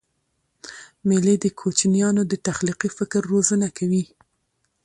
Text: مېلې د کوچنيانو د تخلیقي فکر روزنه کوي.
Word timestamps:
مېلې 1.07 1.35
د 1.43 1.45
کوچنيانو 1.59 2.21
د 2.31 2.33
تخلیقي 2.47 2.89
فکر 2.97 3.21
روزنه 3.33 3.67
کوي. 3.77 4.03